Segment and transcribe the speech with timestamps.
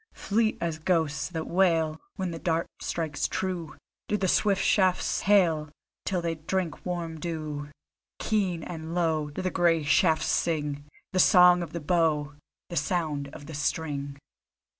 [0.15, 3.75] Fleet as ghosts that wail, When the dart strikes true,
[4.07, 5.69] Do the swift shafts hail,
[6.05, 7.69] Till they drink warm dew.
[8.17, 12.33] Keen and low Do the grey shafts sing The Song of the Bow,
[12.71, 14.17] The sound of the string.